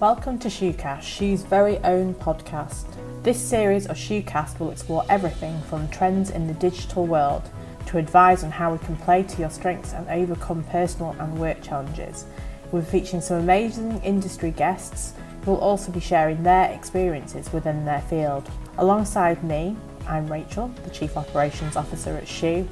[0.00, 2.84] Welcome to Shoocast, Shoo's very own podcast.
[3.22, 7.48] This series of Shoocast will explore everything from trends in the digital world
[7.86, 11.62] to advise on how we can play to your strengths and overcome personal and work
[11.62, 12.26] challenges.
[12.72, 18.02] We're featuring some amazing industry guests who will also be sharing their experiences within their
[18.02, 18.50] field.
[18.78, 19.76] Alongside me,
[20.08, 22.68] I'm Rachel, the Chief Operations Officer at Shoo,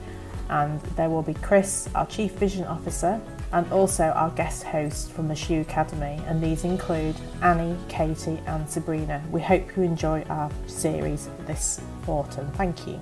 [0.50, 3.20] and there will be Chris, our Chief Vision Officer,
[3.52, 8.68] and also our guest hosts from the Shoo Academy, and these include Annie, Katie, and
[8.68, 9.22] Sabrina.
[9.30, 12.50] We hope you enjoy our series this autumn.
[12.52, 13.00] Thank you.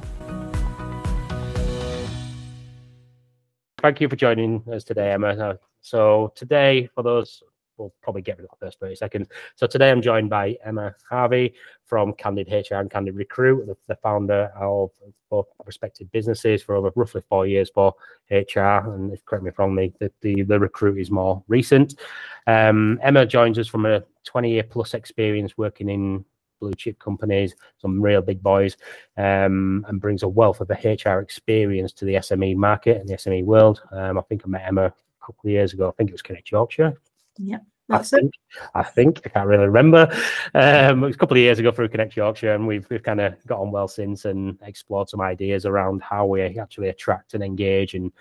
[3.79, 5.59] Thank you for joining us today, Emma.
[5.81, 7.43] So today, for those,
[7.81, 9.29] we'll probably get rid of the first 30 seconds.
[9.57, 11.55] So today I'm joined by Emma Harvey
[11.87, 14.91] from Candid HR and Candid Recruit, the, the founder of
[15.31, 17.95] both respected businesses for over roughly four years for
[18.31, 18.93] HR.
[18.95, 21.99] And if correct me if I'm wrong, the, the, the, recruit is more recent.
[22.47, 26.25] Um, Emma joins us from a 20 year plus experience working in
[26.61, 28.77] blue chip companies, some real big boys,
[29.17, 33.45] um, and brings a wealth of HR experience to the SME market and the SME
[33.45, 33.83] world.
[33.91, 34.93] Um, I think I met Emma a
[35.25, 35.89] couple of years ago.
[35.89, 37.01] I think it was Connect Yorkshire.
[37.39, 38.21] Yep, I that's it.
[38.21, 38.35] think,
[38.75, 40.09] I think I can't really remember.
[40.55, 43.21] Um, it was a couple of years ago through Connect Yorkshire, and we've we've kind
[43.21, 47.43] of got on well since and explored some ideas around how we actually attract and
[47.43, 48.13] engage and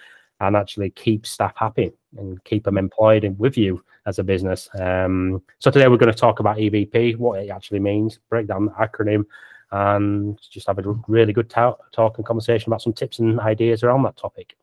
[0.42, 4.70] and actually keep staff happy and keep them employed and with you as a business.
[4.80, 8.66] Um, so today we're going to talk about EVP, what it actually means, break down
[8.66, 9.26] the acronym,
[9.72, 13.84] and just have a really good ta- talk and conversation about some tips and ideas
[13.84, 14.56] around that topic.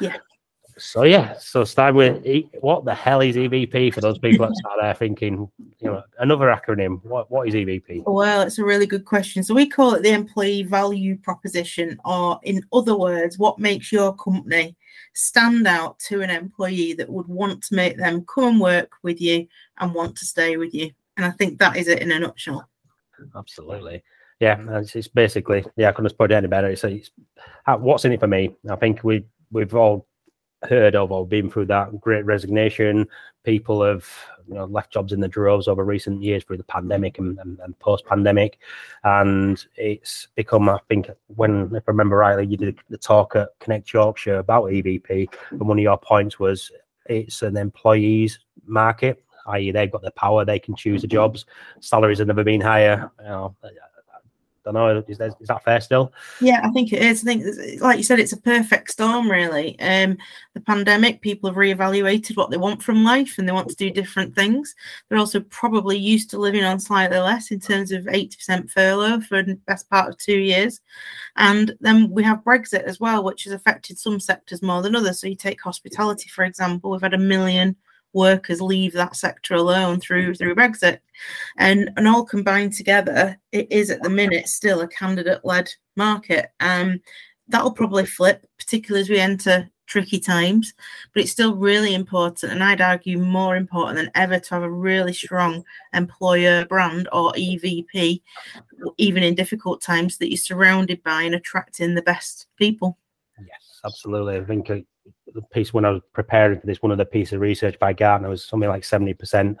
[0.00, 0.16] Yeah.
[0.78, 4.56] So yeah, so start with E- what the hell is EVP for those people that
[4.56, 7.04] start there thinking, you know, another acronym.
[7.04, 8.04] What what is EVP?
[8.06, 9.42] Well, it's a really good question.
[9.42, 14.14] So we call it the employee value proposition, or in other words, what makes your
[14.16, 14.76] company
[15.14, 19.20] stand out to an employee that would want to make them come and work with
[19.20, 19.46] you
[19.78, 20.90] and want to stay with you.
[21.16, 22.68] And I think that is it in a nutshell.
[23.36, 24.02] Absolutely.
[24.40, 25.88] Yeah, it's, it's basically yeah.
[25.88, 26.68] I couldn't have put it any better.
[26.68, 27.10] It's, it's
[27.66, 28.54] uh, what's in it for me.
[28.70, 30.06] I think we we've all
[30.62, 33.06] heard of or been through that great resignation.
[33.44, 34.06] People have
[34.46, 37.58] you know left jobs in the droves over recent years through the pandemic and, and,
[37.60, 38.58] and post pandemic,
[39.04, 43.50] and it's become I think when if I remember rightly, you did the talk at
[43.60, 46.70] Connect Yorkshire about EVP, and one of your points was
[47.06, 51.46] it's an employees market i.e., they've got the power, they can choose the jobs.
[51.80, 53.10] Salaries have never been higher.
[53.20, 53.56] You know,
[54.72, 55.04] don't know.
[55.08, 56.12] Is, that- is that fair still?
[56.40, 57.22] Yeah, I think it is.
[57.22, 59.78] I think, like you said, it's a perfect storm, really.
[59.80, 60.16] Um,
[60.54, 63.90] the pandemic, people have reevaluated what they want from life and they want to do
[63.90, 64.74] different things.
[65.08, 69.42] They're also probably used to living on slightly less in terms of 80% furlough for
[69.42, 70.80] the best part of two years.
[71.36, 75.20] And then we have Brexit as well, which has affected some sectors more than others.
[75.20, 77.76] So you take hospitality, for example, we've had a million
[78.18, 80.98] workers leave that sector alone through through Brexit.
[81.56, 86.50] And and all combined together, it is at the minute still a candidate led market.
[86.60, 87.00] Um
[87.48, 90.74] that'll probably flip, particularly as we enter tricky times,
[91.12, 94.70] but it's still really important, and I'd argue more important than ever to have a
[94.70, 98.22] really strong employer brand or EVP,
[98.98, 102.98] even in difficult times, that you're surrounded by and attracting the best people.
[103.40, 104.36] Yes, absolutely.
[104.36, 104.70] I think
[105.34, 107.92] the piece when I was preparing for this, one of the pieces of research by
[107.92, 109.56] Gartner was something like 70%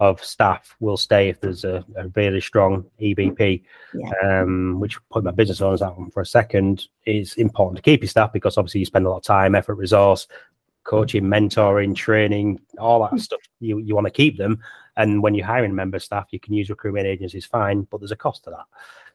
[0.00, 3.62] of staff will stay if there's a, a really strong EVP,
[3.94, 4.10] Yeah.
[4.42, 8.08] um, which put my business owners out for a second is important to keep your
[8.08, 10.28] staff because obviously you spend a lot of time, effort, resource,
[10.84, 13.40] coaching, mentoring, training, all that stuff.
[13.60, 14.60] You, you want to keep them.
[14.96, 18.16] And when you're hiring member staff, you can use recruitment agencies fine, but there's a
[18.16, 18.64] cost to that.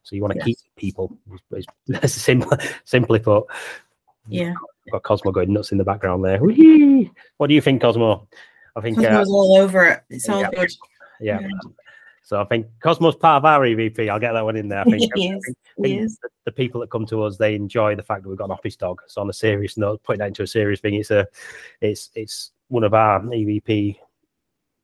[0.04, 0.46] So you want to Yes.
[0.46, 1.18] keep people.
[1.52, 3.46] Is, is simple, simply put.
[4.28, 4.54] Yeah.
[4.92, 6.40] Got Cosmo going nuts in the background there.
[6.44, 7.12] Whee!
[7.38, 8.28] What do you think, Cosmo?
[8.76, 10.04] I think, uh, Cosmo's all over it.
[10.10, 10.50] It's all yeah.
[10.52, 10.72] good.
[11.22, 11.40] yeah.
[11.42, 11.48] yeah.
[12.26, 14.10] So I think Cosmo's part of our EVP.
[14.10, 14.80] I'll get that one in there.
[14.80, 15.44] I think, He I is.
[15.46, 16.18] think- He is.
[16.20, 18.52] the, the people that come to us, they enjoy the fact that we've got an
[18.52, 19.02] office dog.
[19.08, 21.28] So on a serious note, putting that into a serious thing, it's a,
[21.82, 23.98] it's it's one of our EVP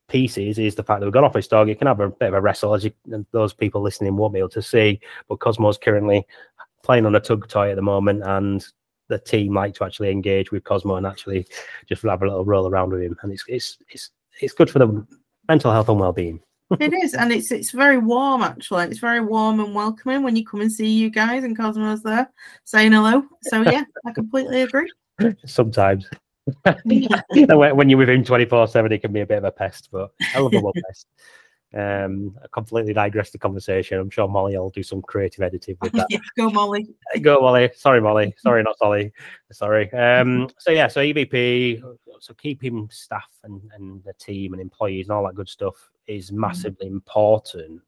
[0.10, 1.70] pieces is the fact that we've got an office dog.
[1.70, 4.34] You can have a bit of a wrestle, as you, and those people listening won't
[4.34, 5.00] be able to see.
[5.30, 6.26] But Cosmo's currently
[6.84, 8.66] playing on a tug toy at the moment, and
[9.10, 11.46] the team like to actually engage with Cosmo and actually
[11.88, 14.80] just have a little roll around with him, and it's it's it's it's good for
[14.80, 15.06] the
[15.48, 16.40] mental health and well-being.
[16.80, 18.86] It is, and it's it's very warm actually.
[18.86, 22.32] It's very warm and welcoming when you come and see you guys and Cosmo's there
[22.64, 23.24] saying hello.
[23.42, 24.92] So yeah, I completely agree.
[25.46, 26.08] Sometimes.
[26.86, 29.90] when when you're with him 24 7, he can be a bit of a pest,
[29.92, 31.08] but I love a pest.
[31.76, 34.00] Um, I completely digressed the conversation.
[34.00, 36.08] I'm sure Molly will do some creative editing with that.
[36.10, 36.88] Yeah, go Molly.
[37.22, 37.70] Go Molly.
[37.76, 38.34] Sorry, Molly.
[38.40, 39.14] Sorry, not Solly.
[39.52, 39.92] Sorry.
[39.94, 41.82] Um, so yeah, so EVP,
[42.20, 46.32] so keeping staff and, and the team and employees and all that good stuff is
[46.32, 47.82] massively important.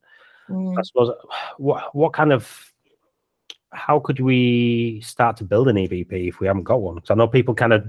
[0.48, 0.78] Mm.
[0.78, 1.12] I suppose
[1.58, 2.72] what what kind of
[3.72, 6.96] how could we start to build an EVP if we haven't got one?
[6.96, 7.86] Because I know people kind of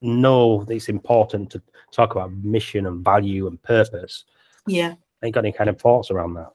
[0.00, 4.24] know that it's important to talk about mission and value and purpose.
[4.66, 4.94] Yeah.
[5.26, 6.50] Ain't got any kind of thoughts around that?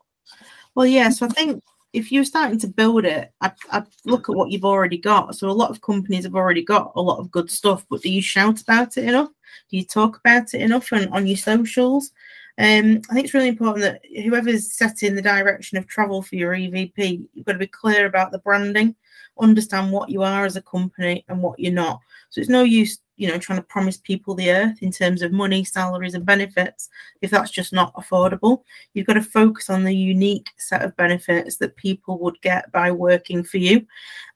[0.75, 1.09] Well, yeah.
[1.09, 1.63] So I think
[1.93, 5.35] if you're starting to build it, I'd, I'd look at what you've already got.
[5.35, 8.09] So a lot of companies have already got a lot of good stuff, but do
[8.09, 9.29] you shout about it enough?
[9.69, 12.11] Do you talk about it enough on, on your socials?
[12.57, 16.53] Um, I think it's really important that whoever's setting the direction of travel for your
[16.53, 18.95] EVP, you've got to be clear about the branding,
[19.39, 21.99] understand what you are as a company and what you're not.
[22.29, 25.31] So it's no use, you know, trying to promise people the earth in terms of
[25.31, 26.89] money, salaries, and benefits
[27.21, 28.63] if that's just not affordable.
[28.95, 32.89] You've got to focus on the unique set of benefits that people would get by
[32.89, 33.85] working for you.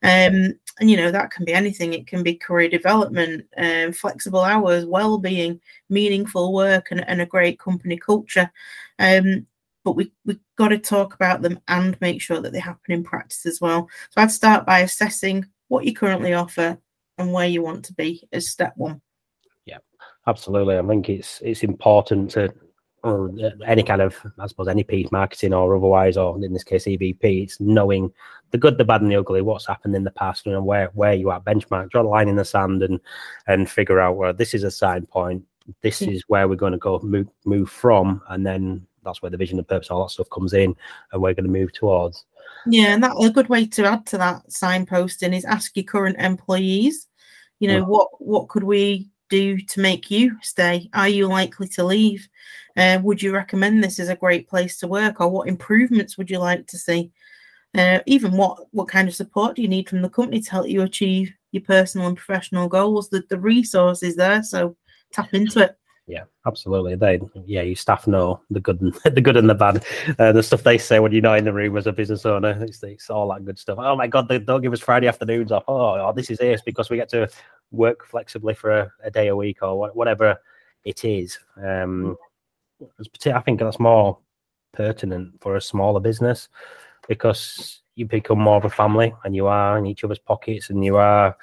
[0.04, 1.94] Um, and you know that can be anything.
[1.94, 5.60] It can be career development, um, flexible hours, well-being,
[5.90, 8.48] meaningful work, and, and a great company culture.
[9.00, 9.48] Um,
[9.82, 13.02] but we we've got to talk about them and make sure that they happen in
[13.02, 13.88] practice as well.
[14.10, 16.78] So I'd start by assessing what you currently offer
[17.18, 19.00] and where you want to be as step one.
[19.64, 19.78] Yeah,
[20.26, 20.78] absolutely.
[20.78, 22.52] I think it's it's important to
[23.02, 26.64] or uh, any kind of, I suppose, any piece marketing or otherwise, or in this
[26.64, 28.12] case, EVP, it's knowing
[28.50, 31.14] the good, the bad, and the ugly, what's happened in the past, and where where
[31.14, 33.00] you are benchmark, draw a line in the sand, and
[33.46, 35.44] and figure out where this is a sign point.
[35.82, 36.10] This Yeah.
[36.10, 39.58] is where we're going to go move move from, and then that's where the vision
[39.58, 40.74] and purpose, all that stuff comes in,
[41.12, 42.24] and we're going to move towards.
[42.66, 46.16] Yeah, and that a good way to add to that signposting is ask your current
[46.18, 47.05] employees,
[47.60, 47.84] you know, Yeah.
[47.84, 50.88] what what could we do to make you stay?
[50.92, 52.28] Are you likely to leave?
[52.76, 56.30] Uh, would you recommend this as a great place to work, or what improvements would
[56.30, 57.10] you like to see?
[57.76, 60.68] Uh, even what what kind of support do you need from the company to help
[60.68, 63.08] you achieve your personal and professional goals?
[63.08, 64.76] The the resource is there, so
[65.12, 65.76] tap into it.
[66.08, 66.94] Yeah, absolutely.
[66.94, 69.84] They, yeah, your staff know the good and the good and the bad,
[70.18, 72.56] uh, the stuff they say when you're not in the room as a business owner.
[72.62, 73.78] It's, it's all that good stuff.
[73.80, 75.64] Oh my God, they don't give us Friday afternoons off.
[75.66, 77.28] Oh, oh this is ace because we get to
[77.72, 80.38] work flexibly for a, a day a week or whatever
[80.84, 81.38] it is.
[81.62, 82.16] Um,
[83.26, 84.18] I think that's more
[84.72, 86.48] pertinent for a smaller business
[87.08, 90.84] because you become more of a family and you are in each other's pockets and
[90.84, 91.36] you are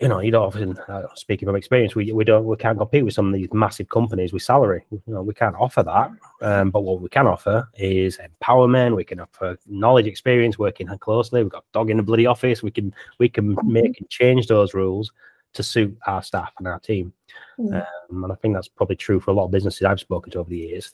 [0.00, 3.04] you know, you don't often uh, speaking from experience, we, we don't we can't compete
[3.04, 4.84] with some of these massive companies with salary.
[4.90, 6.10] You know, we can't offer that.
[6.42, 8.94] Um, but what we can offer is empowerment.
[8.94, 11.42] We can offer knowledge, experience, working closely.
[11.42, 12.62] We've got a dog in the bloody office.
[12.62, 15.12] We can we can make and change those rules
[15.54, 17.12] to suit our staff and our team.
[17.58, 17.86] Mm.
[18.10, 20.40] Um, and I think that's probably true for a lot of businesses I've spoken to
[20.40, 20.92] over the years.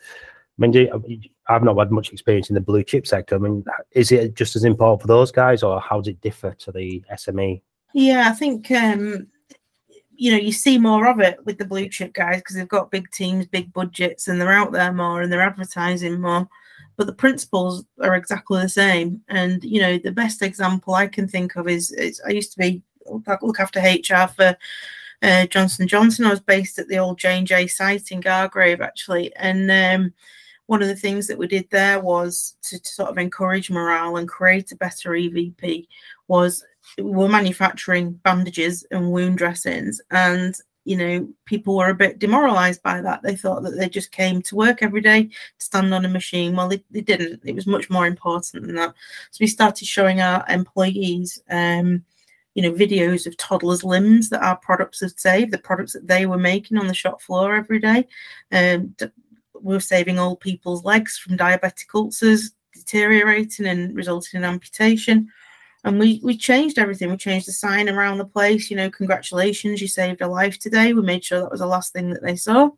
[0.58, 3.34] I mean, do, I've not had much experience in the blue chip sector.
[3.34, 6.54] I mean, is it just as important for those guys, or how does it differ
[6.60, 7.02] to the?
[7.12, 7.62] SME?
[7.94, 9.26] Yeah, I think um,
[10.14, 12.90] you know you see more of it with the blue chip guys because they've got
[12.90, 16.48] big teams, big budgets, and they're out there more and they're advertising more.
[16.96, 19.22] But the principles are exactly the same.
[19.28, 22.58] And you know, the best example I can think of is, is I used to
[22.58, 24.56] be look after HR for
[25.22, 26.26] uh, Johnson Johnson.
[26.26, 30.12] I was based at the old J and J site in Gargrave actually, and um,
[30.66, 34.16] one of the things that we did there was to, to sort of encourage morale
[34.16, 35.86] and create a better EVP.
[36.28, 36.64] Was
[36.98, 43.00] we're manufacturing bandages and wound dressings and you know people were a bit demoralized by
[43.00, 43.22] that.
[43.22, 46.56] They thought that they just came to work every day to stand on a machine.
[46.56, 47.40] Well they, they didn't.
[47.44, 48.94] It was much more important than that.
[49.30, 52.04] So we started showing our employees um
[52.54, 56.26] you know videos of toddlers limbs that our products had saved the products that they
[56.26, 58.06] were making on the shop floor every day.
[58.50, 59.06] Um d-
[59.60, 65.28] we were saving old people's legs from diabetic ulcers deteriorating and resulting in amputation
[65.84, 67.10] and we we changed everything.
[67.10, 70.92] We changed the sign around the place you know congratulations you saved a life today.
[70.92, 72.70] We made sure that was the last thing that they saw.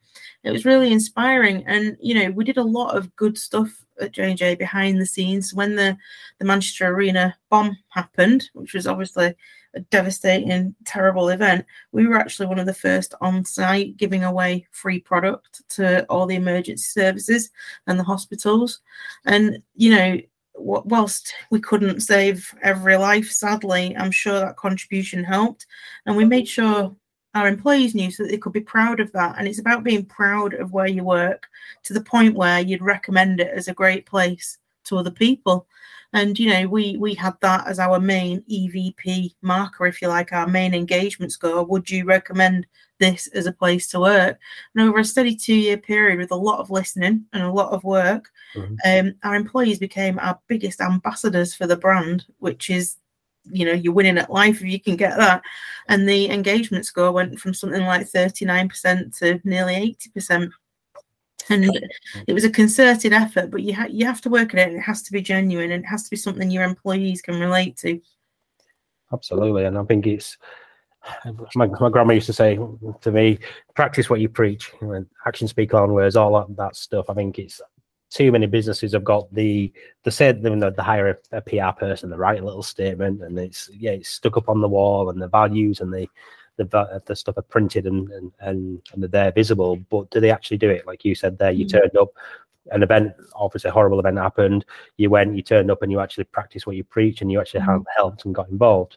[0.43, 1.65] It was really inspiring.
[1.67, 3.71] And you know we did a lot of good stuff
[4.01, 5.53] at j&j behind the scenes.
[5.53, 5.97] When the
[6.39, 9.35] the manchester arena bomb happened which was obviously
[9.75, 14.67] a devastating terrible event we were actually one of the first on site giving away
[14.71, 17.51] free product to all the emergency services
[17.87, 18.81] and the hospitals.
[19.27, 20.21] And you know
[20.57, 25.67] whilst we couldn't save every life, sadly, I'm sure that contribution helped.
[26.07, 26.95] And we made sure
[27.35, 29.37] our employees knew so that they could be proud of that.
[29.39, 31.49] And it's about being proud of where you work
[31.85, 35.67] to the point where you'd recommend it as a great place to other people.
[36.13, 40.33] And you know, we we had that as our main EVP marker, if you like,
[40.33, 41.65] our main engagement score.
[41.65, 42.67] Would you recommend
[43.01, 44.39] this as a place to work?
[44.75, 47.83] And over a steady two-year period with a lot of listening and a lot of
[47.83, 48.77] work, Mhm.
[48.85, 52.97] um, our employees became our biggest ambassadors for the brand, which is
[53.51, 55.43] you know you're winning at life if you can get that
[55.89, 60.51] and the engagement score went from something like 39% to nearly 80%
[61.51, 61.65] and
[62.27, 64.79] it was a concerted effort but you, ha- you have to work at it and
[64.79, 67.77] it has to be genuine and it has to be something your employees can relate
[67.77, 68.01] to
[69.15, 70.37] Absolutely, and I think it's
[71.55, 72.59] my, my grandma used to say
[73.03, 73.39] to me,
[73.75, 76.17] "Practice what you preach." And actions speak louder than words.
[76.17, 77.09] All that, that stuff.
[77.09, 77.61] I think it's
[78.11, 79.73] too many businesses have got the
[80.03, 83.39] the said you know, the hire a, a PR person, the right little statement, and
[83.39, 86.09] it's yeah, it's stuck up on the wall, and the values and the
[86.57, 89.77] the the stuff are printed and and and, and they're visible.
[89.91, 90.87] But do they actually do it?
[90.87, 91.71] Like you said there, you Mhm.
[91.71, 92.09] turned up.
[92.71, 94.65] An event, obviously, a horrible event happened.
[94.97, 97.61] You went, you turned up, and you actually practiced what you preach, and you actually
[97.61, 97.67] Mhm.
[97.67, 98.97] helped, helped and got involved.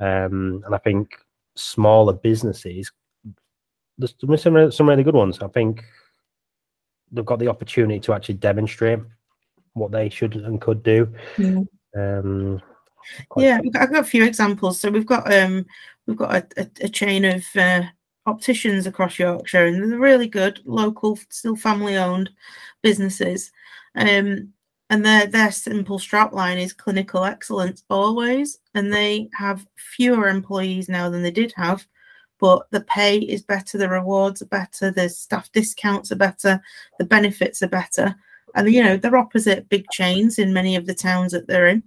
[0.00, 1.18] Um, and I think
[1.54, 2.90] smaller businesses,
[3.98, 5.40] there's some, some really good ones.
[5.42, 5.84] I think
[7.10, 9.00] they've got the opportunity to actually demonstrate
[9.74, 11.14] what they should and could do.
[11.94, 12.71] Um, quite-
[13.36, 14.80] yeah i've got a few examples.
[14.80, 15.66] So we've got um
[16.06, 17.82] we've got a, a, a chain of uh,
[18.26, 22.30] opticians across yorkshire and they're really good local still family owned
[22.82, 23.52] businesses.
[23.96, 24.52] Um
[24.90, 31.08] and their their simple strapline is clinical excellence always and they have fewer employees now
[31.08, 31.86] than they did have
[32.38, 36.60] but the pay is better the rewards are better the staff discounts are better
[36.98, 38.14] the benefits are better.
[38.54, 41.82] And you know they're opposite big chains in many of the towns that they're in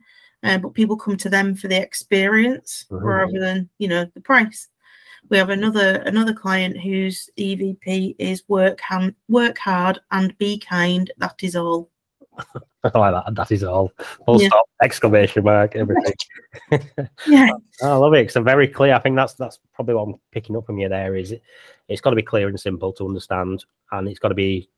[0.46, 3.04] uh, but people come to them for the experience Mhm.
[3.04, 4.70] rather than you know the price
[5.30, 11.12] we have another another client whose evp is work hand, work hard and be kind
[11.18, 11.90] that is all
[12.84, 13.34] I like that.
[13.36, 13.92] That is all.
[14.26, 14.48] Full Yeah.
[14.50, 14.66] stop.
[14.84, 15.76] Exclamation mark.
[15.76, 16.14] Everything.
[17.28, 17.50] yeah
[17.82, 18.26] I love it.
[18.26, 18.94] It's a very clear.
[18.94, 20.90] I think that's that's probably what I'm picking up from you.
[20.90, 21.42] There is it.
[21.88, 24.70] It's got to be clear and simple to understand, and it's got to be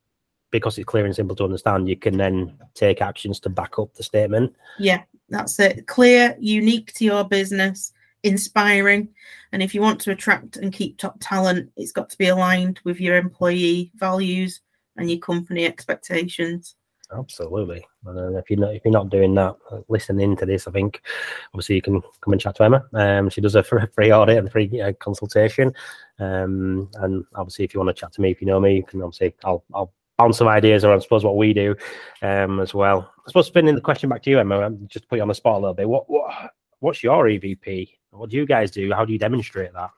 [0.51, 1.89] because it's clear and simple to understand.
[1.89, 4.55] You can then take actions to back up the statement.
[4.79, 9.07] yeah that's it clear unique to your business inspiring
[9.51, 12.79] and if you want to attract and keep top talent it's got to be aligned
[12.83, 14.61] with your employee values
[14.97, 16.75] and your company expectations
[17.17, 17.85] Absolutely.
[18.05, 20.71] And uh, if you're not if you're not doing that, uh, listening to this, I
[20.71, 21.01] think
[21.53, 22.83] obviously you can come and chat to Emma.
[22.93, 23.63] Um, she does a
[23.95, 25.73] free audit and free uh, consultation.
[26.19, 28.83] Um, and obviously, if you want to chat to me, if you know me, you
[28.83, 30.97] can obviously I'll I'll bounce some ideas around.
[30.97, 31.75] I suppose what we do,
[32.21, 33.11] um, as well.
[33.25, 35.27] I suppose spinning the question back to you, Emma, um, just to put you on
[35.27, 35.87] the spot a little bit.
[35.87, 37.89] What what what's your EVP?
[38.11, 38.91] What do you guys do?
[38.93, 39.89] How do you demonstrate that?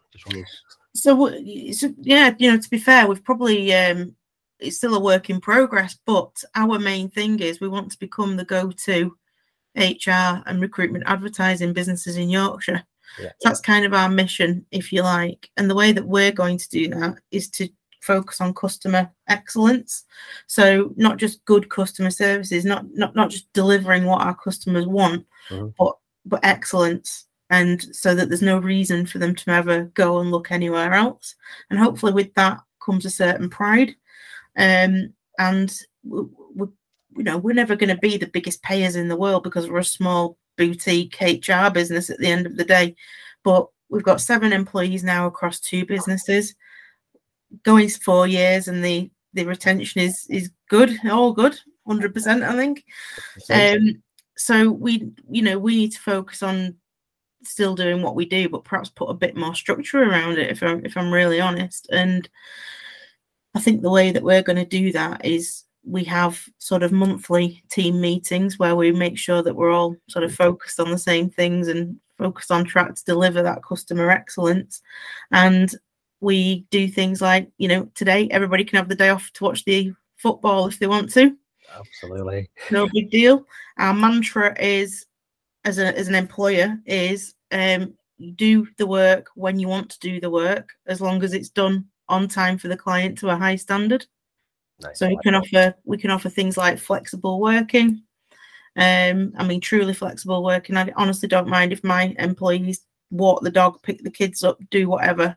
[0.96, 1.30] So,
[1.72, 4.16] so yeah you know to be fair we've probably um
[4.60, 8.36] it's still a work in progress but our main thing is we want to become
[8.36, 9.16] the go-to
[9.78, 12.84] hr and recruitment advertising businesses in yorkshire
[13.20, 13.30] Yeah.
[13.40, 16.58] so that's kind of our mission if you like and the way that we're going
[16.58, 17.70] to do that is to
[18.00, 20.06] focus on customer excellence.
[20.48, 25.26] So not just good customer services not not, not just delivering what our customers want
[25.50, 25.74] Mhm.
[25.78, 27.26] but but excellence.
[27.50, 31.36] And so that there's no reason for them to ever go and look anywhere else.
[31.70, 33.96] And hopefully with that comes a certain pride.
[34.58, 36.22] Um and we,
[36.56, 36.68] we,
[37.18, 39.80] you know we're never going to be the biggest payers in the world because we're
[39.80, 42.96] a small boutique hr business at the end of the day.
[43.44, 46.56] But we've got seven employees now across two businesses
[47.64, 52.84] going four years and the the retention is is good all good 100% i think
[53.52, 54.02] um,
[54.40, 56.76] so we, you know, we need to focus on
[57.44, 60.50] still doing what we do, but perhaps put a bit more structure around it.
[60.50, 62.28] If I'm, if I'm really honest, and
[63.54, 66.94] I think the way that we're going to do that is we have sort of
[66.94, 70.98] monthly team meetings where we make sure that we're all sort of focused on the
[70.98, 74.82] same things and focused on track to deliver that customer excellence.
[75.32, 75.74] And
[76.22, 79.64] we do things like, you know, today everybody can have the day off to watch
[79.66, 81.36] the football if they want to
[81.78, 82.50] Absolutely.
[82.72, 83.46] no big deal.
[83.78, 85.06] Our mantra is,
[85.66, 87.94] as a as an employer, is um,
[88.36, 91.86] do the work when you want to do the work, as long as it's done
[92.08, 94.06] on time for the client to a high standard.
[94.82, 95.00] Nice.
[95.00, 98.04] So we can offer we can offer things like flexible working.
[98.76, 100.78] Um, I mean, truly flexible working.
[100.78, 104.88] I honestly don't mind if my employees walk the dog, pick the kids up, do
[104.88, 105.36] whatever,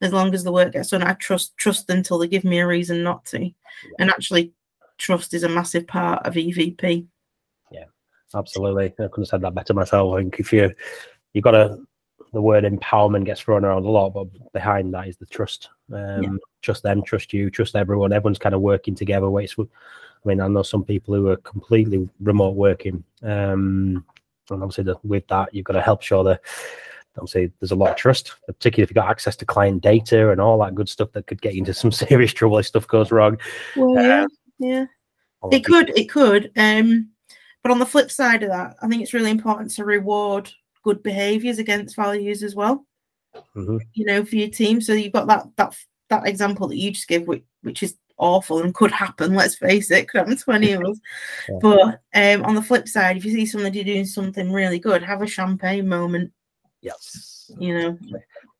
[0.00, 1.02] as long as the work gets done.
[1.02, 3.50] I trust trust them until they give me a reason not to.
[3.98, 4.52] And actually,
[4.98, 7.06] trust is a massive part of EVP.
[7.70, 7.84] Yeah,
[8.34, 8.86] Absolutely.
[8.86, 10.14] I couldn't have said that better myself.
[10.14, 10.72] I think if you
[11.32, 11.78] you've got to
[12.32, 15.70] the word empowerment gets thrown around a lot, but behind that is the trust.
[15.92, 16.30] Um, Yeah.
[16.60, 18.12] Trust them, trust you, trust everyone.
[18.12, 19.30] Everyone's kind of working together.
[19.30, 19.54] Waits.
[19.58, 19.64] I
[20.24, 24.04] mean, I know some people who are completely remote working, um,
[24.50, 26.40] and obviously the, with that, you've got to help show the.
[27.18, 30.40] Obviously, there's a lot of trust, particularly if you've got access to client data and
[30.40, 33.10] all that good stuff that could get you into some serious trouble if stuff goes
[33.10, 33.38] wrong.
[33.76, 34.26] Well, yeah,
[34.58, 34.86] yeah.
[35.52, 36.50] It could, it could.
[36.56, 37.10] Um,
[37.62, 40.50] but on the flip side of that, I think it's really important to reward
[40.82, 42.86] good behaviours against values as well.
[43.54, 43.80] Mhm.
[43.92, 44.80] You know, for your team.
[44.80, 45.76] So you've got that that
[46.08, 49.34] that example that you just give, which which is awful and could happen.
[49.34, 50.98] Let's face it, could happen to any of us.
[51.60, 55.22] But um, on the flip side, if you see somebody doing something really good, have
[55.22, 56.32] a champagne moment.
[56.80, 57.50] Yes.
[57.58, 57.98] You know,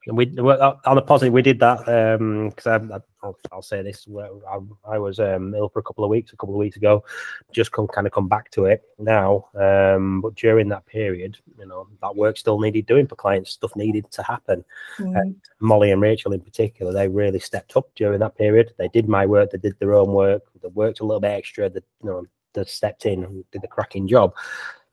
[0.06, 3.62] And we well, on the positive, we did that Um, because I, I, I'll, I'll
[3.62, 4.06] say this:
[4.50, 4.58] I,
[4.90, 7.04] I was um, ill for a couple of weeks, a couple of weeks ago.
[7.52, 11.66] Just come kind of come back to it now, um, but during that period, you
[11.66, 13.50] know, that work still needed doing for clients.
[13.50, 14.64] Stuff needed to happen.
[14.98, 18.72] Mm, Molly and Rachel in particular, they really stepped up during that period.
[18.78, 21.68] They did my work, they did their own work, they worked a little bit extra.
[21.68, 24.34] They, you know, they stepped in and did a cracking job.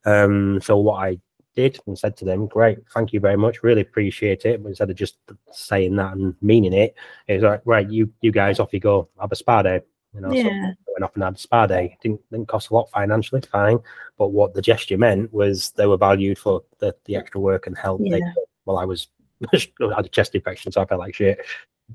[0.03, 1.19] Um, so what I
[1.55, 4.89] did and said to them, "Great, thank you very much, really appreciate it." But instead
[4.89, 5.17] of just
[5.51, 6.95] saying that and meaning it,
[7.27, 9.81] it's like, "Right, you you guys off you go, have a spa day."
[10.13, 11.97] You know, so yeah, they went off and had a spa day.
[12.01, 13.79] Didn't didn't cost a lot financially, fine.
[14.17, 17.77] But what the gesture meant was they were valued for the, the extra work and
[17.77, 17.99] help.
[18.01, 18.33] They, Yeah.
[18.65, 19.07] well, I was
[19.53, 19.59] I
[19.95, 21.39] had a chest infection, so I felt like shit.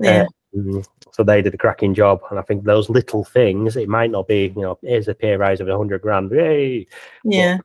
[0.00, 0.26] yeah,
[0.56, 3.76] Um, so they did a cracking job, and I think those little things.
[3.76, 6.86] It might not be, you know, here's a pay rise of a hundred grand, yay!
[7.24, 7.58] yeah.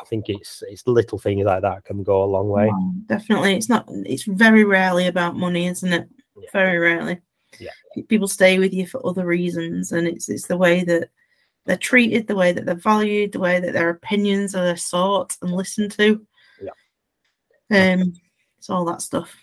[0.00, 2.70] I think it's it's little things like that can go a long way.
[2.72, 3.54] Oh, definitely.
[3.54, 3.84] It's not.
[3.88, 6.08] It's very rarely about money, isn't it?
[6.36, 6.48] Yeah.
[6.52, 7.20] Very rarely.
[7.58, 7.70] Yeah.
[8.08, 11.10] People stay with you for other reasons, and it's it's the way that
[11.66, 15.52] they're treated, the way that they're valued, the way that their opinions are sought and
[15.52, 16.26] listened to.
[16.62, 17.92] Yeah.
[17.92, 18.14] Um,
[18.58, 19.36] it's all that stuff.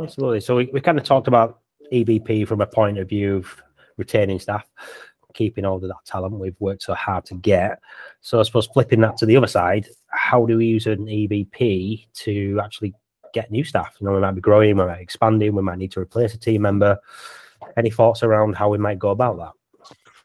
[0.00, 0.40] Absolutely.
[0.40, 1.60] So we, we kind of talked about
[1.92, 3.62] EVP from a point of view of
[3.96, 4.68] retaining staff,
[5.34, 7.80] keeping all of that talent we've worked so hard to get.
[8.20, 12.06] So I suppose flipping that to the other side, how do we use an EVP
[12.14, 12.94] to actually
[13.32, 13.96] get new staff?
[14.00, 16.38] You know, we might be growing, we might expanding, we might need to replace a
[16.38, 16.98] team member.
[17.76, 19.52] Any thoughts around how we might go about that?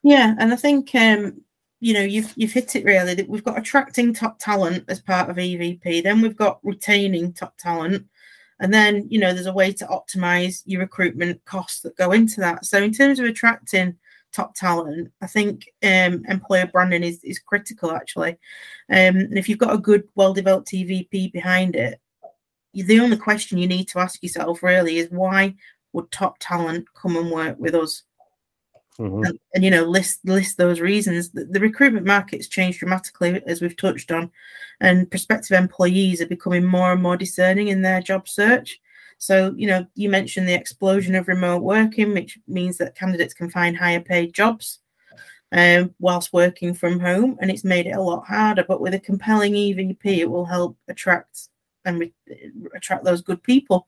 [0.04, 1.42] Yeah, and I think um,
[1.80, 3.16] you know you've you've hit it really.
[3.16, 6.04] That we've got attracting top talent as part of EVP.
[6.04, 8.06] Then we've got retaining top talent,
[8.60, 12.40] and then you know there's a way to optimize your recruitment costs that go into
[12.40, 12.66] that.
[12.66, 13.96] So in terms of attracting
[14.36, 18.32] top talent, I think um, employer branding is is critical actually.
[18.90, 22.00] Um, and if you've got a good, well developed EVP behind it,
[22.74, 25.56] the only question you need to ask yourself really is why
[25.94, 28.04] would top talent come and work with us?
[29.00, 29.28] Mhm.
[29.28, 33.62] and, and you know list list those reasons the, the recruitment market's changed dramatically as
[33.62, 34.32] we've touched on
[34.80, 38.80] and prospective employees are becoming more and more discerning in their job search
[39.18, 43.50] so you know you mentioned the explosion of remote working which means that candidates can
[43.50, 44.80] find higher paid jobs
[45.52, 49.00] um, whilst working from home and it's made it a lot harder but with a
[49.00, 51.50] compelling evp it will help attract
[51.86, 52.14] and re-
[52.76, 53.88] attract those good people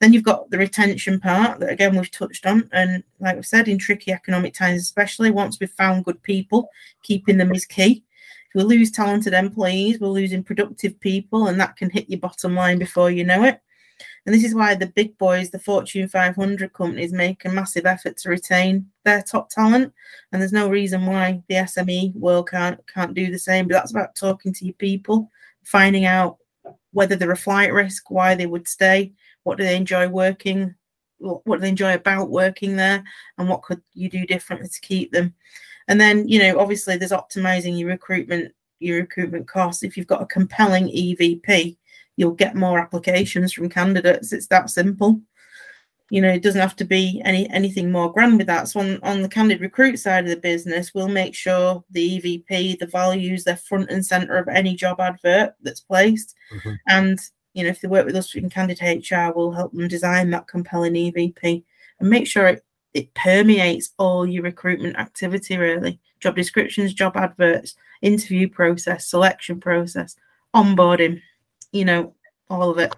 [0.00, 3.68] then you've got the retention part that again we've touched on, and like I've said,
[3.68, 6.68] in tricky economic times, especially once we've found good people,
[7.02, 8.04] keeping them is key.
[8.48, 12.54] If we lose talented employees, we're losing productive people, and that can hit your bottom
[12.54, 13.60] line before you know it.
[14.28, 18.18] And this is why the big boys, the Fortune 500 companies, make a massive effort
[18.18, 19.90] to retain their top talent.
[20.30, 23.66] And there's no reason why the SME world can't can't do the same.
[23.66, 25.30] But that's about talking to your people,
[25.64, 26.36] finding out
[26.92, 29.14] whether they're a flight risk, why they would stay,
[29.44, 30.74] what do they enjoy working
[31.20, 33.02] what do they enjoy about working there
[33.38, 35.34] and what could you do differently to keep them
[35.88, 40.22] and then you know obviously there's optimizing your recruitment your recruitment costs if you've got
[40.22, 41.76] a compelling evp
[42.18, 44.32] you'll get more applications from candidates.
[44.32, 45.20] It's that simple.
[46.10, 48.66] You know it doesn't have to be any anything more grand with that.
[48.68, 52.78] So on, on the candid recruit side of the business we'll make sure the evp
[52.78, 56.34] the values they're front and center of any job advert that's placed.
[56.54, 56.78] Mhm.
[56.88, 57.18] and
[57.54, 60.48] you know if they work with us in candid hr we'll help them design that
[60.48, 61.62] compelling evp
[62.00, 66.00] and make sure it, it permeates all your recruitment activity really.
[66.20, 70.16] Job descriptions job adverts interview process selection process
[70.56, 71.20] onboarding
[71.72, 72.14] you know
[72.50, 72.94] all of it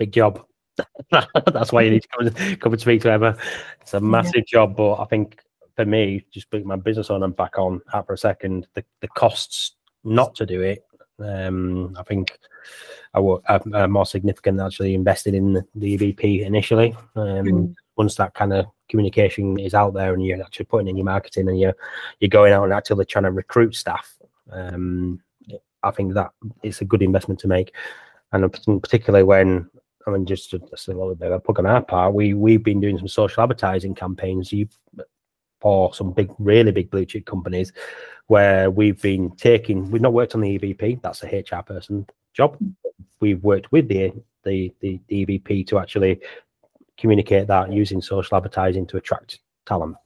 [0.00, 0.42] Big job.
[1.10, 3.36] That's why you need to come and, come and speak to Emma.
[3.82, 5.38] It's a massive job, but I think
[5.76, 8.82] for me, just putting my business on and back on that for a second, the,
[9.02, 9.72] the costs
[10.04, 10.86] not to do it,
[11.22, 12.38] um, I think
[13.12, 16.96] are, are, are more significant than actually investing in the, the EVP initially.
[17.14, 17.74] Um, Mm.
[17.96, 21.46] Once that kind of communication is out there and you're actually putting in your marketing
[21.50, 21.76] and you're
[22.20, 24.14] you're going out and actually trying to recruit staff,
[24.50, 25.20] um,
[25.82, 26.30] I think that
[26.62, 27.74] it's a good investment to make.
[28.32, 29.68] And particularly when
[30.06, 32.62] I mean, just, just a little bit of a plug on our part, we we've
[32.62, 34.52] been doing some social advertising campaigns
[35.60, 37.72] for some big, really big blue chip companies,
[38.28, 39.90] where we've been taking.
[39.90, 41.02] We've not worked on the EVP.
[41.02, 42.56] That's a HR person job.
[43.20, 44.12] We've worked with the
[44.44, 46.20] the the, the EVP to actually
[46.96, 49.96] communicate that using social advertising to attract talent.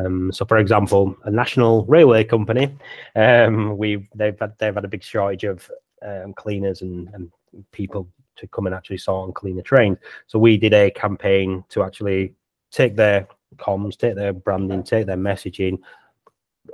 [0.00, 2.76] Um, so, for example, a national railway company,
[3.16, 5.70] um, we they've had, they've had a big shortage of
[6.02, 7.30] um, cleaners and, and
[7.72, 9.98] people to come and actually sort and clean the trains.
[10.26, 12.34] So we did a campaign to actually
[12.70, 15.78] take their comms, take their branding, take their messaging,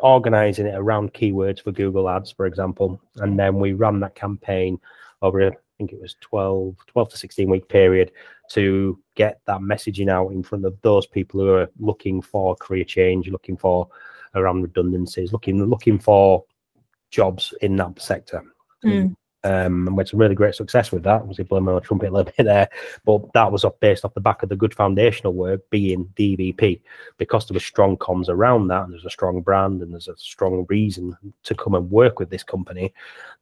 [0.01, 4.79] organizing it around keywords for Google Ads, for example, and then we ran that campaign
[5.23, 8.13] over a think it was 12, 12 to 16 week period
[8.51, 12.85] to get that messaging out in front of those people who are looking for career
[12.85, 13.89] change, looking for
[14.35, 16.45] around redundancies, looking looking for
[17.11, 18.43] jobs in that sector.
[18.85, 19.17] Mm.
[19.45, 21.27] Um, and we had some really great success with that.
[21.27, 22.69] Was blowing my trumpet a little bit there,
[23.05, 26.81] but that was off based off the back of the good foundational work being DVP,
[27.19, 30.17] because there was strong comms around that, and there's a strong brand, and there's a
[30.17, 32.93] strong reason to come and work with this company.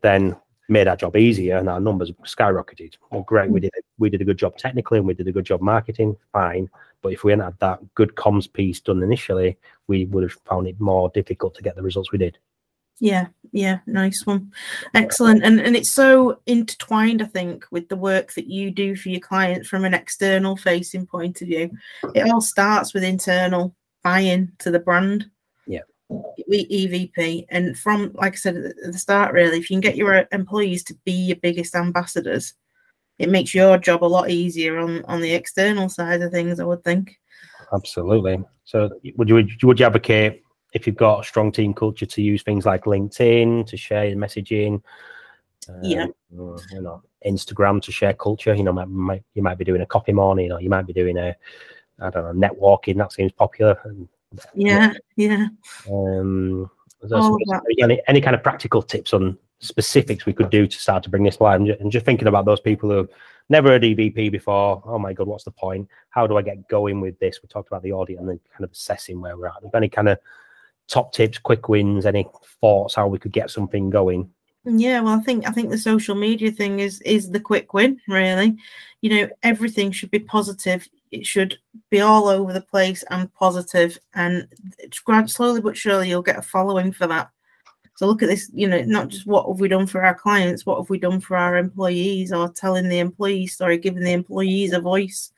[0.00, 0.36] Then
[0.72, 2.94] made our job easier and our numbers skyrocketed.
[3.10, 3.64] Well, great, we mm.
[3.64, 6.68] did we did a good job technically and we did a good job marketing, fine.
[7.02, 10.66] But if we hadn't had that good comms piece done initially, we would have found
[10.66, 12.38] it more difficult to get the results we did.
[12.98, 14.52] Yeah, yeah, nice one.
[14.94, 15.42] Excellent.
[15.42, 19.20] And and it's so intertwined, I think, with the work that you do for your
[19.20, 21.70] clients from an external facing point of view.
[22.14, 25.30] It all starts with internal buy-in to the brand
[26.50, 27.46] EVP.
[27.48, 30.84] And from, like I said at the start, really, if you can get your employees
[30.84, 32.54] to be your biggest ambassadors,
[33.18, 36.60] it makes your job a lot easier on on the external side of things.
[36.60, 37.18] I would think.
[37.72, 38.42] Absolutely.
[38.64, 42.42] So, would you would you advocate if you've got a strong team culture to use
[42.42, 44.82] things like LinkedIn to share messaging?
[45.68, 46.06] Um, yeah.
[46.30, 48.54] You know, Instagram to share culture.
[48.54, 50.92] You know, might, might, you might be doing a coffee morning, or you might be
[50.92, 51.36] doing a,
[52.00, 52.98] I don't know, networking.
[52.98, 53.78] That seems popular.
[53.84, 54.08] And
[54.54, 55.48] yeah, yeah.
[55.90, 56.70] Um,
[57.80, 61.24] any, any kind of practical tips on specifics we could do to start to bring
[61.24, 61.60] this live?
[61.60, 63.08] And just thinking about those people who have
[63.48, 64.82] never heard EVP before.
[64.84, 65.88] Oh my God, what's the point?
[66.10, 67.40] How do I get going with this?
[67.42, 69.62] We talked about the audience and then kind of assessing where we're at.
[69.74, 70.18] Any kind of
[70.88, 72.28] top tips, quick wins, any
[72.60, 74.30] thoughts how we could get something going?
[74.64, 78.00] Yeah, well, I think I think the social media thing is is the quick win,
[78.06, 78.56] really.
[79.00, 81.58] You know, everything should be positive it should
[81.90, 83.98] be all over the place and positive.
[84.14, 84.48] And
[85.26, 87.30] slowly but surely you'll get a following for that.
[87.96, 90.64] So look at this you know not just what have we done for our clients
[90.64, 94.72] what have we done for our employees or telling the employees sorry giving the employees
[94.72, 95.30] a voice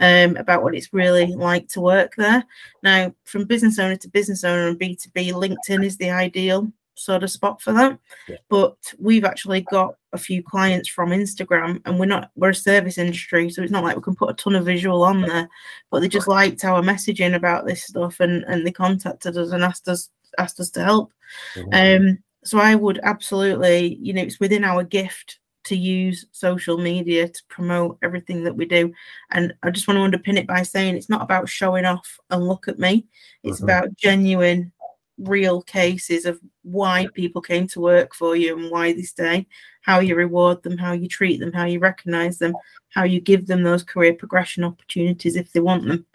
[0.00, 2.44] um, about what it's really like to work there.
[2.82, 7.30] Now from business owner to business owner and b2b linkedin is the ideal sort of
[7.30, 7.98] spot for that.
[8.28, 8.36] Yeah.
[8.48, 12.98] But we've actually got a few clients from Instagram, and we're not we're a service
[12.98, 15.48] industry, so it's not like we can put a ton of visual on there.
[15.90, 19.64] But they just liked our messaging about this stuff, and and they contacted us and
[19.64, 21.12] asked us asked us to help.
[21.54, 22.08] Mm-hmm.
[22.08, 27.28] Um, so I would absolutely, you know, it's within our gift to use social media
[27.28, 28.92] to promote everything that we do.
[29.30, 32.46] And I just want to underpin it by saying it's not about showing off and
[32.46, 33.06] look at me.
[33.44, 33.64] It's mm-hmm.
[33.64, 34.72] about genuine
[35.18, 39.46] real cases of why people came to work for you and why they stay,
[39.82, 42.54] how you reward them, how you treat them, how you recognize them,
[42.90, 46.06] how you give them those career progression opportunities if they want them.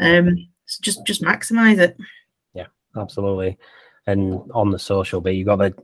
[0.00, 1.96] Um, so just just maximize it.
[2.54, 3.58] Yeah, absolutely.
[4.06, 5.74] And on the social bit, you got the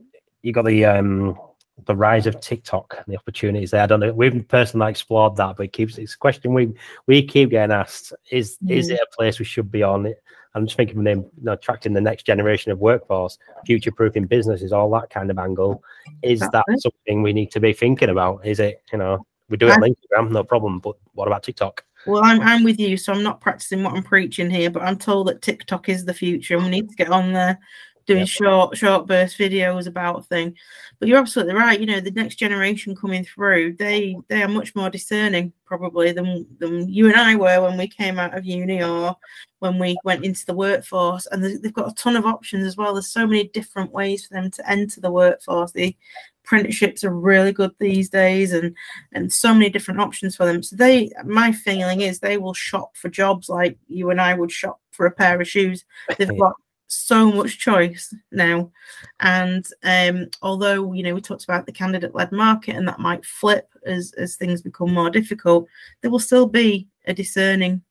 [0.41, 1.37] you got the um
[1.85, 3.81] the rise of TikTok and the opportunities there.
[3.81, 4.13] I don't know.
[4.13, 6.73] We've personally explored that, but it keeps it's a question we
[7.07, 8.71] we keep getting asked: is mm.
[8.71, 10.13] is it a place we should be on?
[10.55, 14.25] I'm just thinking of them you know, attracting the next generation of workforce, future proofing
[14.25, 15.83] businesses, all that kind of angle.
[16.21, 18.45] Is that something we need to be thinking about?
[18.45, 21.83] Is it, you know, we do it on Instagram, no problem, but what about TikTok?
[22.05, 24.97] Well, I'm, I'm with you, so I'm not practicing what I'm preaching here, but I'm
[24.97, 27.59] told that TikTok is the future and we need to get on there
[28.05, 28.27] doing yep.
[28.27, 30.55] short short burst videos about thing.
[30.99, 34.75] But you're absolutely right you know the next generation coming through they they are much
[34.75, 38.81] more discerning probably than than you and i were when we came out of uni
[38.83, 39.15] or
[39.63, 41.25] when we went into the workforce.
[41.27, 42.93] And they've got a ton of options as well.
[42.93, 45.71] There's so many different ways for them to enter the workforce.
[45.71, 45.95] The
[46.43, 48.75] apprenticeships are really good these days and
[49.13, 50.61] and so many different options for them.
[50.61, 54.51] So they my feeling is they will shop for jobs like you and i would
[54.51, 55.85] shop for a pair of shoes.
[56.17, 56.55] They've got
[56.93, 58.71] so much choice now.
[59.19, 63.69] And um, although you know we talked about the candidate-led market and that might flip
[63.85, 65.67] as as things become more difficult,
[66.01, 67.81] there will still be a discerning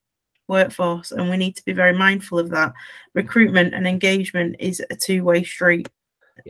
[0.49, 2.73] workforce, and we need to be very mindful of that.
[3.15, 5.89] Recruitment and engagement is a two-way street,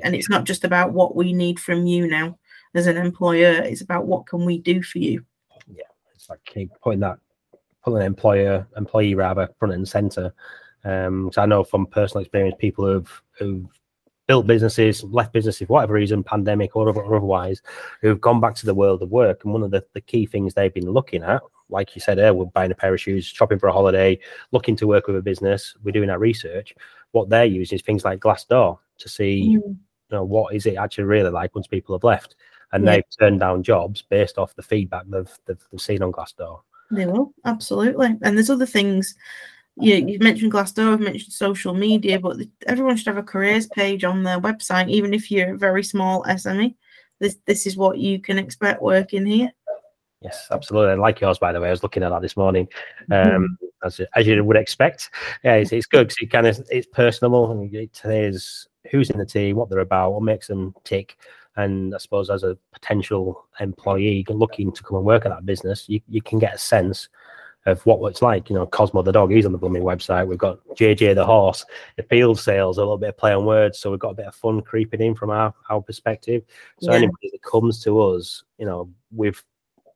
[0.03, 2.38] and it's not just about what we need from you now
[2.75, 3.53] as an employer.
[3.62, 5.25] It's about what can we do for you.
[5.69, 5.85] Yeah,
[6.15, 7.19] it's like keep putting that
[7.85, 10.33] putting an employer employee rather front and center.
[10.85, 13.66] Um, so I know from personal experience, people who've who've
[14.27, 17.61] built businesses, left businesses for whatever reason, pandemic or, or otherwise,
[18.01, 19.45] who've gone back to the world of work.
[19.45, 22.33] And one of the, the key things they've been looking at, like you said, there,
[22.33, 24.18] we're buying a pair of shoes, shopping for a holiday,
[24.53, 26.75] looking to work with a business, we're doing our research.
[27.11, 29.53] What they're using is things like Glassdoor to see, mm.
[29.53, 29.79] you
[30.11, 32.37] know, what is it actually really like once people have left.
[32.73, 32.92] And yeah.
[32.92, 36.61] they've turned down jobs based off the feedback they've, they've, they've seen on Glassdoor.
[36.90, 38.16] They will, absolutely.
[38.23, 39.14] And there's other things
[39.77, 44.05] you you've mentioned Glassdoor, I've mentioned social media, but everyone should have a careers page
[44.05, 46.75] on their website, even if you're a very small SME.
[47.21, 49.51] This this is what you can expect working here.
[50.21, 50.97] Yes, absolutely.
[50.97, 52.69] like yours, by the way, I was looking at that this morning.
[53.11, 53.37] Mm-hmm.
[53.37, 55.11] Um, as, as you would expect,
[55.43, 59.19] yeah, it's, it's good because it kind of it's personable and it says who's in
[59.19, 61.17] the team, what they're about, what makes them tick.
[61.57, 65.89] And I suppose as a potential employee looking to come and work at that business,
[65.89, 67.09] you, you can get a sense
[67.66, 68.51] of what it's like.
[68.51, 70.27] You know, Cosmo the dog, he's on the blooming website.
[70.27, 71.64] We've got JJ the horse,
[71.96, 73.79] the field sales, a little bit of play on words.
[73.79, 76.42] So we've got a bit of fun creeping in from our, our perspective.
[76.81, 76.98] So yeah.
[76.98, 79.42] anybody that comes to us, you know, with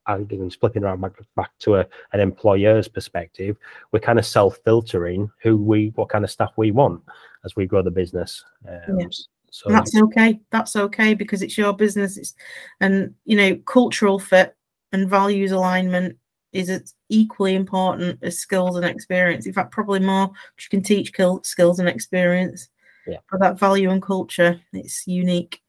[0.06, 3.56] I'm flipping around back, back to a, an employer's perspective,
[3.90, 7.02] we're kind of self filtering who we, what kind of staff we want
[7.44, 8.44] as we grow the business.
[8.68, 9.06] Um, yeah.
[9.50, 10.38] So that's okay.
[10.50, 12.16] That's okay because it's your business.
[12.16, 12.34] It's,
[12.80, 14.54] and you know, cultural fit
[14.92, 16.18] and values alignment
[16.52, 19.46] is it's equally important as skills and experience.
[19.46, 20.28] In fact, probably more.
[20.58, 22.68] You can teach skills and experience.
[23.06, 23.18] Yeah.
[23.26, 25.60] For that value and culture, it's unique.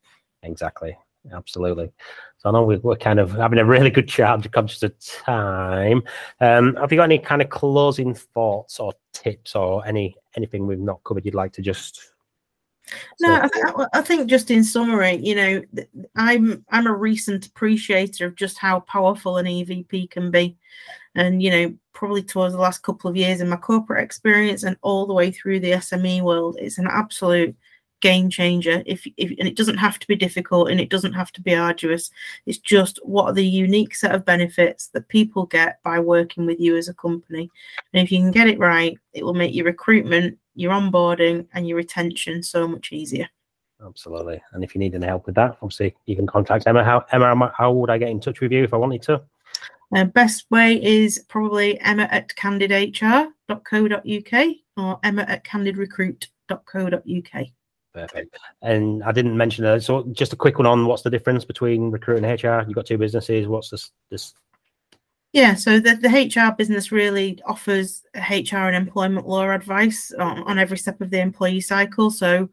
[0.44, 0.98] Exactly.
[1.34, 1.92] Absolutely.
[2.38, 4.30] So I know we're, kind of having a really good chat.
[4.30, 6.04] I'm conscious of time.
[6.40, 10.80] Um, have you got any kind of closing thoughts or tips or any anything we've
[10.80, 12.12] not covered you'd like to just
[13.20, 15.62] no, I, th- I, think just in summary, you know,
[16.16, 20.58] I'm I'm a recent appreciator of just how powerful an EVP can be,
[21.16, 24.78] and you know, probably towards the last couple of years in my corporate experience and
[24.82, 27.56] all the way through the SME world, it's an absolute
[28.02, 28.84] game changer.
[28.86, 31.56] If, if and it doesn't have to be difficult and it doesn't have to be
[31.56, 32.12] arduous.
[32.46, 36.60] It's just what are the unique set of benefits that people get by working with
[36.60, 37.50] you as a company,
[37.94, 41.68] and if you can get it right, it will make your recruitment your onboarding and
[41.68, 43.30] your retention so much easier.
[43.86, 44.42] Absolutely.
[44.54, 46.84] And if you need any help with that, obviously you can contact Emma.
[46.84, 49.22] How Emma, how would I get in touch with you if I wanted to?
[49.96, 57.48] Uh, best way is probably emma at candidhr.co.uk or emma at candidrecruit.co.uk.
[57.94, 58.38] Perfect.
[58.62, 59.84] And I didn't mention that.
[59.84, 62.64] So just a quick one on what's the difference between recruiting HR?
[62.68, 63.48] You've got two businesses.
[63.48, 64.34] What's this this
[65.34, 70.58] yeah, so the, the HR business really offers HR and employment law advice on, on
[70.58, 72.10] every step of the employee cycle.
[72.10, 72.50] So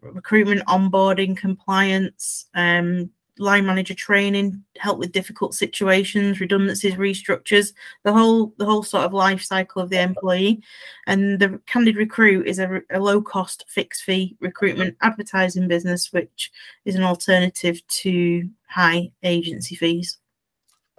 [0.00, 7.72] recruitment, onboarding, compliance, um, line manager training, help with difficult situations, redundancies, restructures,
[8.04, 10.62] the whole the whole sort of life cycle of the employee.
[11.06, 16.50] And the Candid Recruit is a, a low cost fixed fee recruitment advertising business, which
[16.84, 20.18] is an alternative to high agency fees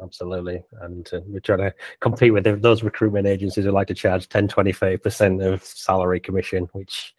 [0.01, 0.63] absolutely.
[0.81, 4.47] And uh, we're trying to compete with those recruitment agencies who like to charge 10,
[4.47, 7.13] 20, 30% of salary commission, which,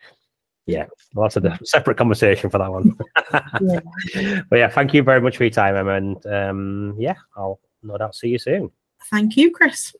[0.70, 2.96] yeah, well, that's a separate conversation for that one.
[3.60, 4.40] yeah.
[4.50, 5.94] But yeah, thank you very much for your time, Emma.
[5.94, 8.70] And um, yeah, I'll no doubt see you soon.
[9.10, 9.94] Thank you, Chris.